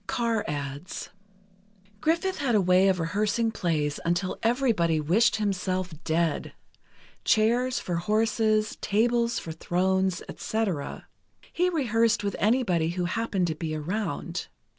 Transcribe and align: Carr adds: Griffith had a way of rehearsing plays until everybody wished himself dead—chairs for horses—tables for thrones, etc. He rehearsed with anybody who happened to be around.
Carr 0.07 0.43
adds: 0.47 1.09
Griffith 1.99 2.39
had 2.39 2.55
a 2.55 2.59
way 2.59 2.87
of 2.87 2.99
rehearsing 2.99 3.51
plays 3.51 3.99
until 4.03 4.39
everybody 4.41 4.99
wished 4.99 5.35
himself 5.35 5.93
dead—chairs 6.03 7.77
for 7.79 7.97
horses—tables 7.97 9.37
for 9.37 9.51
thrones, 9.51 10.23
etc. 10.27 11.05
He 11.53 11.69
rehearsed 11.69 12.23
with 12.23 12.35
anybody 12.39 12.89
who 12.89 13.05
happened 13.05 13.45
to 13.45 13.53
be 13.53 13.75
around. 13.75 14.47